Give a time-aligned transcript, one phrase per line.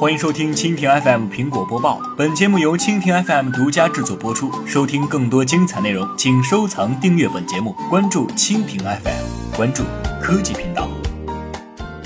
[0.00, 2.00] 欢迎收听蜻蜓 FM 苹果播报。
[2.16, 4.50] 本节目由蜻蜓 FM 独家制作播出。
[4.66, 9.82] 收听更多精彩内容，请收藏订阅本节目，关注蜻蜓 FM，关注
[10.18, 10.88] 科技频道。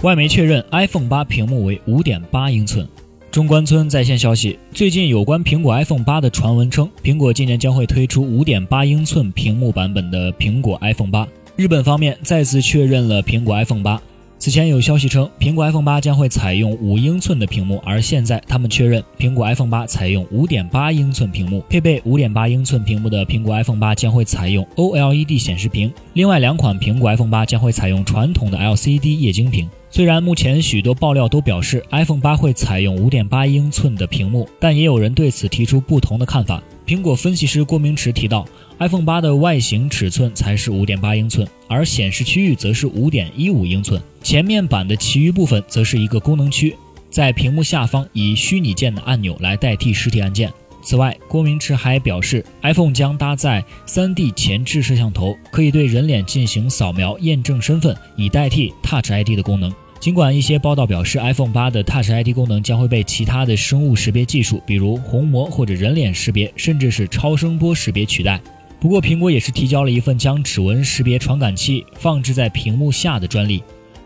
[0.03, 2.85] 外媒确认，iPhone 八屏幕为五点八英寸。
[3.31, 11.29] 中关村在线消息：最近有关苹果 iPhone 八的传闻称，苹果今年将会推出五点八英寸屏幕版本的苹果 iPhone 八。
[11.55, 14.03] 日本方面再次确认了苹果 iPhone 八。
[14.45, 21.65] 此前有消息称，苹果 iPhone 八将会采用五英寸的屏幕，而现在他们确认，苹果 iPhone 八采用五点八英寸屏幕。
[21.67, 29.67] 配备五点八英寸屏幕的苹果 iPhone 八将会采用 OLED 显示屏，另外两款苹果 iPhone 八将会采用传统的 LCD 液晶屏。
[29.89, 36.63] 虽然目前许多爆料都表示 iPhone 八会采用五点八英寸的屏幕，但也有人对此提出不同的看法。
[36.85, 38.45] 苹果分析师郭明池提到
[38.79, 44.01] ，iPhone 八的外形尺寸才是五点八英寸，而显示区域则是五点一五英寸。
[44.23, 46.75] 前面板的其余部分则是一个功能区，
[47.11, 50.53] 在屏幕下方以虚拟键的按钮来代替实体按键。
[50.83, 59.73] 此外，郭明池还表示，iPhone 将搭载 3D 前置摄像头，可以对人脸进行扫描验证身份，以代替 Touch ID 的功能。
[59.99, 68.39] 尽管一些报道表示，iPhone 八的 Touch ID 功能将会被其他的生物识别技术，比如虹膜或者人脸识别，甚至是超声波识别取代。
[68.85, 73.63] 不过，苹果也是提交了一份将指纹识别传感器放置在屏幕下的专利。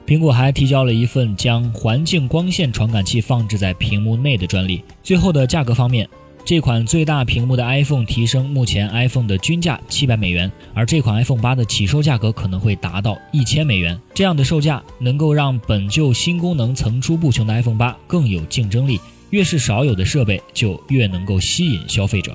[0.07, 4.85] 苹果还提交了一份将环境光线传感器放置在屏幕内的专利。
[5.03, 6.09] 最后的价格方面。
[6.45, 14.01] 这款最大屏幕的 iPhone 提升目前 iPhone 的均价七百美元，而这款 iPhone 八的起售价格可能会达到一千美元。
[14.15, 19.01] 这样的售价能够让本就新功能层出不穷的 iPhone 八更有竞争力。
[19.31, 22.35] 越是少有的设备，就越能够吸引消费者。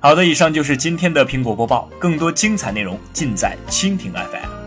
[0.00, 4.57] 好的，以上就是今天的苹果播报，更多精彩内容尽在蜻蜓 FM。